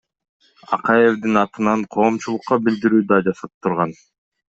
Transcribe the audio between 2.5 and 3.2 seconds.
билдирүү